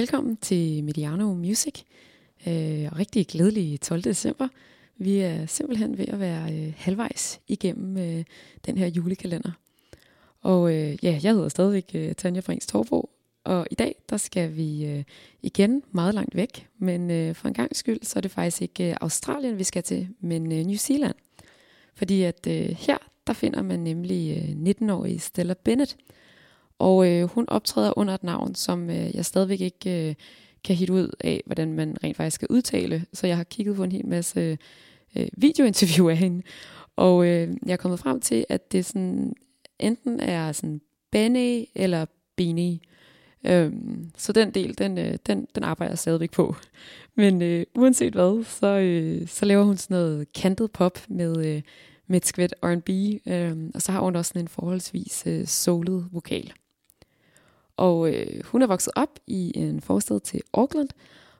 [0.00, 1.74] Velkommen til Mediano Music.
[2.46, 4.02] Øh, rigtig glædelig 12.
[4.02, 4.48] december.
[4.96, 8.24] Vi er simpelthen ved at være øh, halvvejs igennem øh,
[8.66, 9.50] den her julekalender.
[10.42, 13.10] Og øh, ja, jeg hedder stadigvæk øh, Tanja Frings Torbo,
[13.44, 15.04] og i dag der skal vi øh,
[15.42, 18.90] igen meget langt væk, men øh, for en gang skyld, så er det faktisk ikke
[18.90, 21.14] øh, Australien, vi skal til, men øh, New Zealand.
[21.94, 25.96] Fordi at øh, her, der finder man nemlig øh, 19-årige Stella Bennett,
[26.80, 30.14] og øh, hun optræder under et navn, som øh, jeg stadigvæk ikke øh,
[30.64, 33.04] kan hitte ud af, hvordan man rent faktisk skal udtale.
[33.12, 34.58] Så jeg har kigget på en hel masse
[35.16, 36.42] øh, videointerview af hende,
[36.96, 39.32] og øh, jeg er kommet frem til, at det sådan,
[39.78, 40.80] enten er sådan
[41.12, 42.78] Benny eller Beanie.
[43.44, 46.56] Øhm, så den del, den, øh, den, den arbejder jeg stadigvæk på.
[47.14, 51.62] Men øh, uanset hvad, så, øh, så laver hun sådan noget kantet pop med, øh,
[52.06, 52.90] med et skvæt R&B,
[53.26, 56.52] øh, og så har hun også sådan en forholdsvis øh, solet vokal.
[57.80, 60.88] Og øh, hun er vokset op i en forstad til Auckland,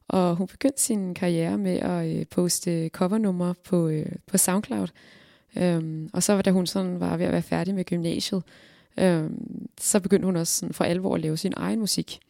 [0.09, 4.89] og hun begyndte sin karriere med at øh, poste covernumre på, øh, på SoundCloud.
[5.57, 8.43] Øhm, og så da hun sådan var ved at være færdig med gymnasiet,
[8.99, 12.21] øhm, så begyndte hun også sådan for alvor at lave sin egen musik.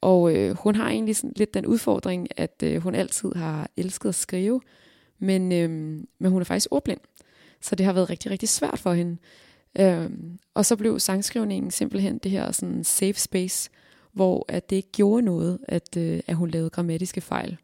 [0.00, 4.08] Og øh, hun har egentlig sådan lidt den udfordring, at øh, hun altid har elsket
[4.08, 4.60] at skrive,
[5.18, 5.70] men, øh,
[6.18, 7.00] men hun er faktisk ordblind.
[7.60, 9.16] Så det har været rigtig, rigtig svært for hende.
[9.80, 13.70] Øhm, og så blev sangskrivningen simpelthen det her sådan safe space,
[14.12, 17.56] hvor at det ikke gjorde noget, at, øh, at hun lavede grammatiske fejl.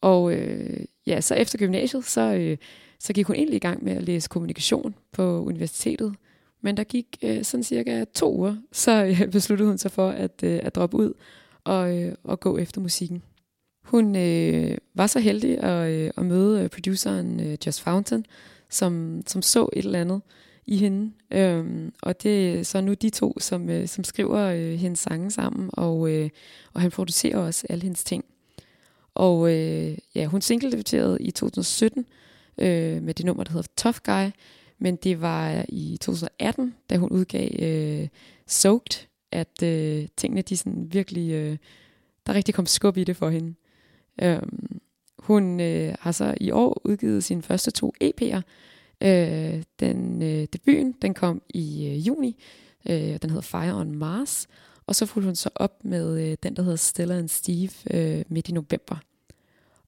[0.00, 2.56] Og øh, ja, så efter gymnasiet, så, øh,
[2.98, 6.14] så gik hun egentlig i gang med at læse kommunikation på universitetet.
[6.60, 10.42] Men der gik øh, sådan cirka to uger, så øh, besluttede hun sig for at,
[10.42, 11.12] øh, at droppe ud
[11.64, 13.22] og, øh, og gå efter musikken.
[13.84, 18.26] Hun øh, var så heldig at, øh, at møde øh, produceren øh, Just Fountain,
[18.70, 20.20] som, som så et eller andet
[20.68, 21.12] i hende.
[21.30, 25.30] Øhm, og det er så nu de to, som, øh, som skriver øh, hendes sange
[25.30, 26.30] sammen, og, øh,
[26.72, 28.24] og han producerer også alle hendes ting.
[29.14, 30.84] Og øh, ja, hun single
[31.20, 32.06] i 2017
[32.58, 34.30] øh, med det nummer, der hedder Tough Guy,
[34.78, 38.08] men det var øh, i 2018, da hun udgav øh,
[38.46, 41.56] Soaked, at øh, tingene de sådan virkelig, øh,
[42.26, 43.54] der rigtig kom skub i det for hende.
[44.22, 44.80] Øhm,
[45.18, 48.40] hun øh, har så i år udgivet sine første to EP'er,
[49.00, 52.42] Øh, den øh, debuten, den kom i øh, juni.
[52.88, 54.46] Øh, den hedder Fire on Mars.
[54.86, 58.24] Og så fulgte hun så op med øh, den, der hedder Stella and Steve øh,
[58.28, 58.96] midt i november.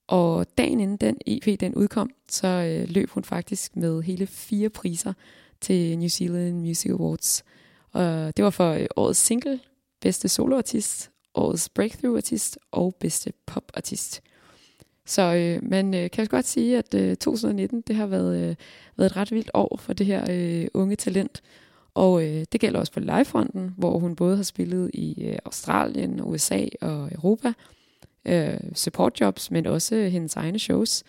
[0.07, 4.69] Og dagen inden den EP den udkom, så øh, løb hun faktisk med hele fire
[4.69, 5.13] priser
[5.61, 7.43] til New Zealand Music Awards.
[7.91, 9.59] Og det var for øh, årets single,
[10.01, 14.21] bedste soloartist, årets breakthrough artist og bedste popartist.
[15.05, 18.55] Så øh, man øh, kan godt sige, at øh, 2019 det har været, øh,
[18.97, 21.41] været et ret vildt år for det her øh, unge talent.
[21.93, 26.21] Og øh, det gælder også på livefronten, hvor hun både har spillet i øh, Australien,
[26.21, 27.53] USA og Europa.
[28.25, 31.03] Øh, support jobs, men også hendes egne shows.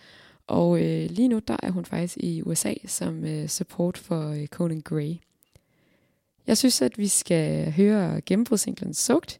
[0.47, 4.47] Og øh, lige nu der er hun faktisk i USA som øh, support for øh,
[4.47, 5.15] Conan Gray.
[6.47, 9.39] Jeg synes, at vi skal høre gennembrudssinglen Sugt,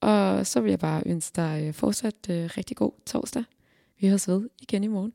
[0.00, 3.44] og så vil jeg bare ønske dig øh, fortsat øh, rigtig god torsdag.
[4.00, 5.12] Vi høres ved igen i morgen.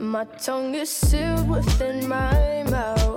[0.00, 3.13] My tongue is sealed within my mouth.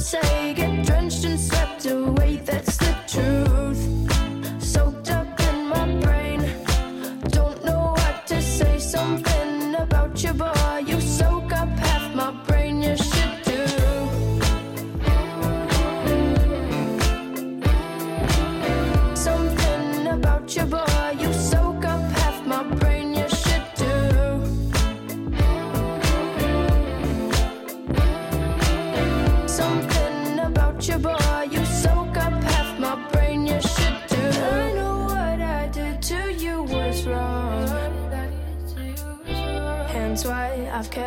[0.00, 1.36] say, get drenched in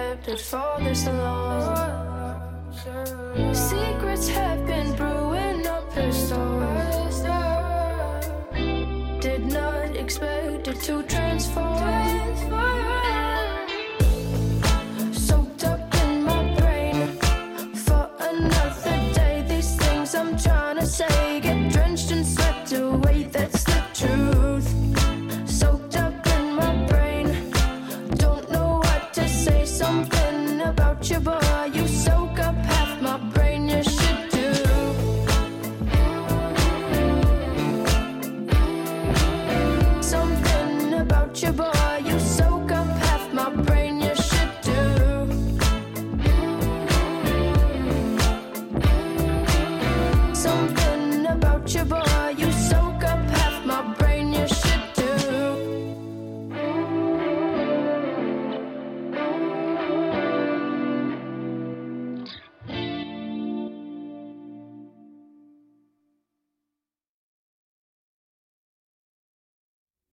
[0.04, 2.42] accepted for this long.
[3.54, 7.22] Secrets have been brewing up her souls.
[9.22, 13.03] Did not expect it to transform.
[31.10, 32.23] your boy, you so